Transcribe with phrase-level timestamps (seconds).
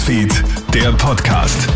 [0.00, 0.32] Newsfeed,
[0.72, 1.68] der Podcast.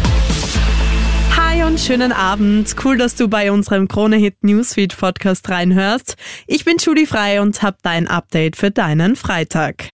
[1.37, 2.75] Hi und schönen Abend.
[2.83, 6.17] Cool, dass du bei unserem Krone-Hit Newsfeed Podcast reinhörst.
[6.47, 9.91] Ich bin Julie Frei und hab dein Update für deinen Freitag.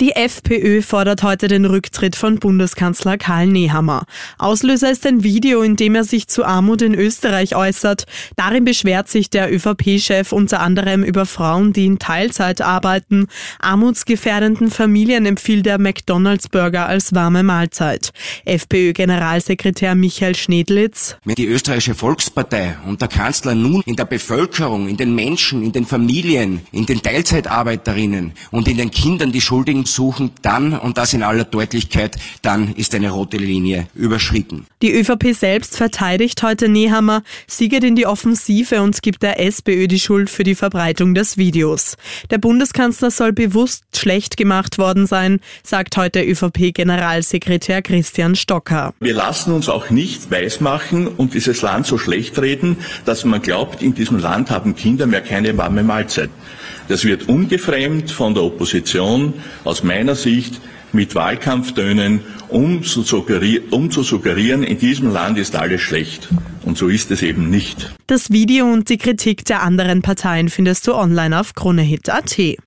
[0.00, 4.04] Die FPÖ fordert heute den Rücktritt von Bundeskanzler Karl Nehammer.
[4.38, 8.04] Auslöser ist ein Video, in dem er sich zu Armut in Österreich äußert.
[8.36, 13.26] Darin beschwert sich der ÖVP-Chef unter anderem über Frauen, die in Teilzeit arbeiten.
[13.58, 18.12] Armutsgefährdenden Familien empfiehlt der McDonalds-Burger als warme Mahlzeit.
[18.44, 21.16] FPÖ-Generalsekretär Michael Schnedlitz.
[21.24, 25.72] Wenn die österreichische Volkspartei und der Kanzler nun in der Bevölkerung, in den Menschen, in
[25.72, 31.12] den Familien, in den Teilzeitarbeiterinnen und in den Kindern die Schuldigen suchen, dann, und das
[31.12, 34.66] in aller Deutlichkeit, dann ist eine rote Linie überschritten.
[34.82, 39.88] Die ÖVP selbst verteidigt heute Nehammer, sie geht in die Offensive und gibt der SPÖ
[39.88, 41.96] die Schuld für die Verbreitung des Videos.
[42.30, 48.94] Der Bundeskanzler soll bewusst schlecht gemacht worden sein, sagt heute ÖVP-Generalsekretär Christian Stocker.
[49.00, 53.82] Wir lassen uns auch nicht weismachen und dieses Land so schlecht reden, dass man glaubt,
[53.82, 56.30] in diesem Land haben Kinder mehr keine warme Mahlzeit.
[56.88, 60.60] Das wird ungefremd von der Opposition aus meiner Sicht
[60.92, 63.04] mit Wahlkampftönen, um zu,
[63.70, 66.28] um zu suggerieren, in diesem Land ist alles schlecht.
[66.64, 67.94] Und so ist es eben nicht.
[68.06, 72.58] Das Video und die Kritik der anderen Parteien findest du online auf kronehit.at.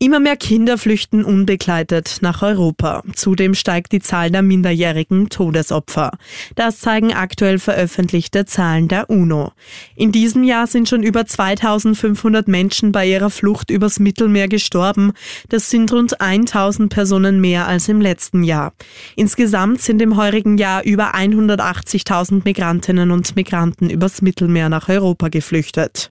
[0.00, 3.02] Immer mehr Kinder flüchten unbegleitet nach Europa.
[3.16, 6.12] Zudem steigt die Zahl der minderjährigen Todesopfer.
[6.54, 9.50] Das zeigen aktuell veröffentlichte Zahlen der UNO.
[9.96, 15.14] In diesem Jahr sind schon über 2500 Menschen bei ihrer Flucht übers Mittelmeer gestorben.
[15.48, 18.74] Das sind rund 1000 Personen mehr als im letzten Jahr.
[19.16, 26.10] Insgesamt sind im heurigen Jahr über 180.000 Migrantinnen und Migranten übers Mittelmeer nach Europa geflüchtet.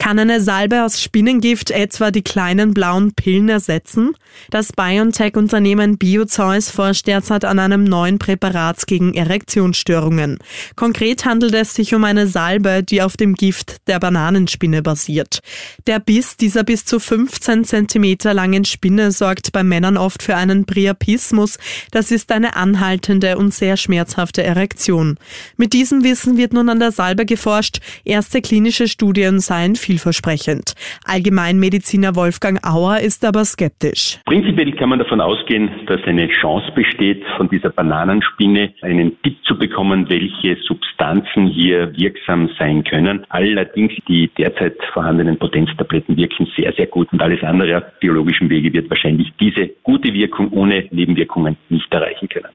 [0.00, 4.14] Kann eine Salbe aus Spinnengift etwa die kleinen blauen Pillen ersetzen?
[4.48, 10.38] Das BioNTech-Unternehmen BioZeus forscht derzeit an einem neuen Präparat gegen Erektionsstörungen.
[10.74, 15.40] Konkret handelt es sich um eine Salbe, die auf dem Gift der Bananenspinne basiert.
[15.86, 20.64] Der Biss dieser bis zu 15 cm langen Spinne sorgt bei Männern oft für einen
[20.64, 21.58] Priapismus.
[21.90, 25.18] Das ist eine anhaltende und sehr schmerzhafte Erektion.
[25.58, 27.80] Mit diesem Wissen wird nun an der Salbe geforscht.
[28.06, 30.74] Erste klinische Studien seien vielversprechend.
[31.04, 34.20] Allgemeinmediziner Wolfgang Auer ist aber skeptisch.
[34.24, 39.58] Prinzipiell kann man davon ausgehen, dass eine Chance besteht, von dieser Bananenspinne einen Tipp zu
[39.58, 43.26] bekommen, welche Substanzen hier wirksam sein können.
[43.30, 48.72] Allerdings die derzeit vorhandenen Potenztabletten wirken sehr, sehr gut und alles andere auf biologischen Wege
[48.72, 52.50] wird wahrscheinlich diese gute Wirkung ohne Nebenwirkungen nicht erreichen können.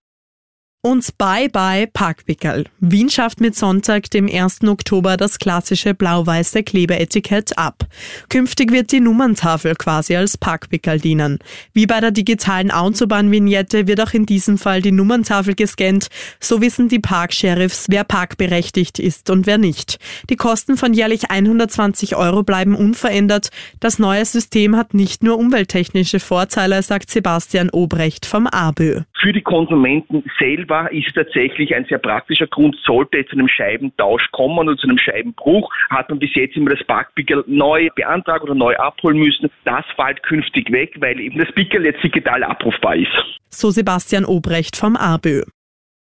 [0.85, 2.65] Und bye bye Parkpickel.
[2.79, 4.65] Wien schafft mit Sonntag, dem 1.
[4.67, 7.87] Oktober, das klassische blau-weiße Klebeetikett ab.
[8.29, 11.39] Künftig wird die Nummerntafel quasi als Parkpickel dienen.
[11.73, 16.09] Wie bei der digitalen Autobahnvignette wird auch in diesem Fall die Nummerntafel gescannt.
[16.39, 19.97] So wissen die Parksheriffs, wer parkberechtigt ist und wer nicht.
[20.29, 23.49] Die Kosten von jährlich 120 Euro bleiben unverändert.
[23.79, 29.01] Das neue System hat nicht nur umwelttechnische Vorteile, sagt Sebastian Obrecht vom ABÖ.
[29.25, 32.77] Für die Konsumenten selber ist tatsächlich ein sehr praktischer Grund.
[32.85, 36.69] Sollte es zu einem Scheibentausch kommen oder zu einem Scheibenbruch, hat man bis jetzt immer
[36.69, 39.49] das Parkpickel neu beantragen oder neu abholen müssen.
[39.63, 43.09] Das fällt künftig weg, weil eben das Pickel jetzt digital abrufbar ist.
[43.49, 45.41] So Sebastian Obrecht vom ABÖ.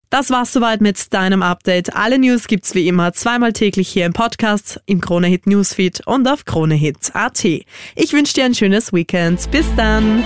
[0.09, 1.95] Das war's soweit mit deinem Update.
[1.95, 6.43] Alle News gibt's wie immer zweimal täglich hier im Podcast, im Kronehit Newsfeed und auf
[6.43, 7.45] kronehit.at.
[7.45, 9.49] Ich wünsche dir ein schönes Weekend.
[9.49, 10.25] Bis dann.